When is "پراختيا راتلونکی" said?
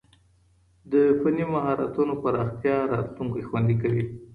2.23-3.41